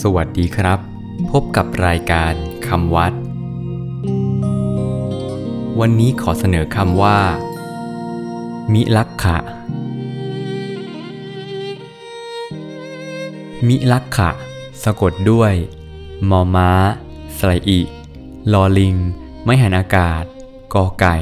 [0.00, 0.80] สวัสดีครับ
[1.30, 2.32] พบกับรายการ
[2.66, 3.12] คำวัด
[5.80, 7.18] วันนี้ขอเสนอคำว่า
[8.72, 9.38] มิลักขะ
[13.68, 14.30] มิลักขะ
[14.82, 15.54] สะกดด้วย
[16.30, 16.70] มอม้า
[17.38, 17.80] สระอิ
[18.52, 18.96] ลอลิง
[19.44, 20.24] ไม่หันอากาศ
[20.74, 21.16] กอไก่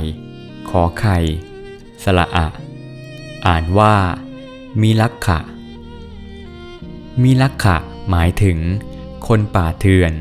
[0.70, 1.16] ขอไข่
[2.04, 2.46] สระอะ
[3.46, 3.94] อ่านว่า
[4.80, 5.38] มิลักขะ
[7.22, 7.76] มิลักขะ
[8.08, 8.58] หมายถึง
[9.26, 10.12] คนป่าเถื่อน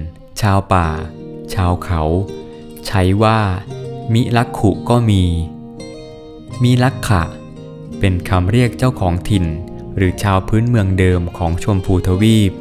[0.42, 0.88] ชาวป่า
[1.54, 2.02] ชาวเขา
[2.88, 3.40] ใช้ว่า
[4.14, 5.24] มิลักขุก็มี
[6.64, 7.24] มิลักขะ
[8.00, 9.46] เป็นคำเรียกเจ้าของถิ่น
[9.96, 12.52] หรือชาวพื้นเมืองเดิมของชมพูทวีป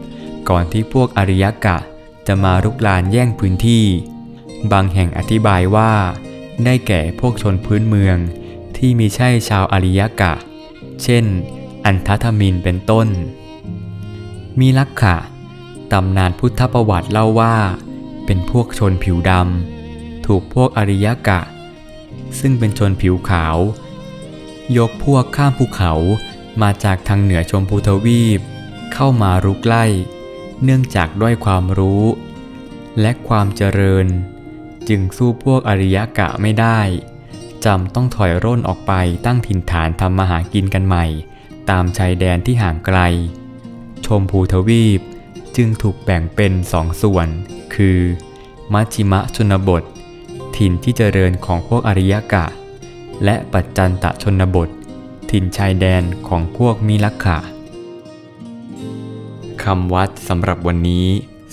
[0.49, 1.79] ก่อนที่พวกอริยกะ
[2.27, 3.85] จะมารุกรานแย่งพื้นที่
[4.73, 5.93] บางแห่งอธิบายว่า
[6.65, 8.17] ได้แก่พวกชนพื้นเมือง
[8.77, 10.33] ที่มีใช่ชาวอริยกะ
[11.03, 11.25] เช่น
[11.85, 13.09] อันทัทมินเป็นต้น
[14.61, 15.17] มีลักขะ
[15.93, 17.57] ตำนานพุทธประวัติเล่าว่า
[18.27, 21.41] เป็นพวกชนผิวดำ ถูกพวกอริยกะ
[22.41, 23.57] ซึ่งเป็นชนผิวขาว
[24.79, 25.93] ยกพวกข้ามภูเขา
[26.63, 28.41] มาจากทางเหนือชมพูทวีป
[28.93, 29.85] เข้ามารุกไล่
[30.63, 32.05] เนื่องจากด้วยความรู้
[33.01, 34.07] และความเจริญ
[34.89, 36.81] จึงสู้พวกอริยกะไม่ได้
[37.65, 38.93] จำต้องถอยร่นออกไป
[39.27, 41.07] ตั้งถิ่นฐานทำมาหากินกันใหม่
[41.71, 43.01] ตามชายแดนที่ห่างไกล
[44.07, 45.01] ชมพูทวีป
[45.57, 47.29] จึงถูกแบ่งเป็นสองส่วน
[47.75, 47.99] คือ
[48.73, 49.83] มัชชิมะชนบท
[50.57, 52.45] ถิ่นที่เจริญของพวกอริยกะ
[53.25, 54.69] และปัจจันตะชนบท
[55.31, 57.39] ถิ่นชายแดนของพวกมิลักขะ
[59.63, 61.07] คำวัดสำหรับวันนี้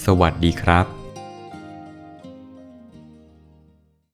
[0.06, 1.05] สวัสดีครับ